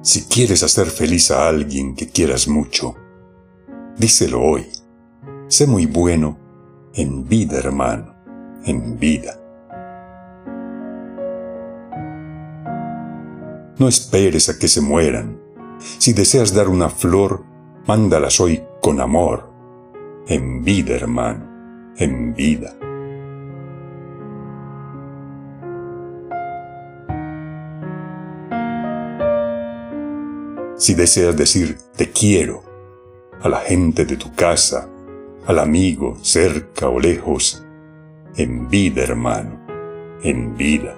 [0.00, 2.94] Si quieres hacer feliz a alguien que quieras mucho,
[3.96, 4.66] díselo hoy.
[5.48, 6.38] Sé muy bueno
[6.94, 8.14] en vida, hermano,
[8.64, 9.38] en vida.
[13.78, 15.40] No esperes a que se mueran.
[15.98, 17.44] Si deseas dar una flor,
[17.86, 19.50] mándalas hoy con amor.
[20.26, 22.74] En vida, hermano, en vida.
[30.78, 32.62] Si deseas decir te quiero
[33.42, 34.88] a la gente de tu casa,
[35.44, 37.64] al amigo cerca o lejos,
[38.36, 39.58] en vida hermano,
[40.22, 40.94] en vida.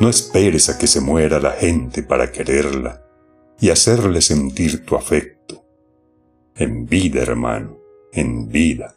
[0.00, 3.02] No esperes a que se muera la gente para quererla
[3.60, 5.62] y hacerle sentir tu afecto.
[6.56, 7.76] En vida, hermano,
[8.10, 8.94] en vida.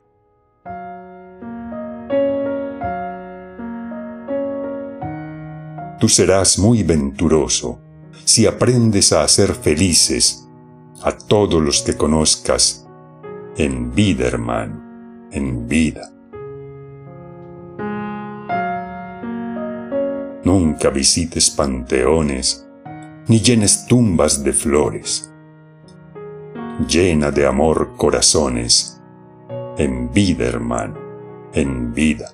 [5.99, 7.79] Tú serás muy venturoso
[8.23, 10.47] si aprendes a hacer felices
[11.01, 12.87] a todos los que conozcas.
[13.57, 16.12] En vida, hermano, en vida.
[20.43, 22.67] Nunca visites panteones,
[23.27, 25.31] ni llenes tumbas de flores.
[26.87, 29.01] Llena de amor corazones,
[29.77, 30.99] en vida hermano,
[31.53, 32.33] en vida.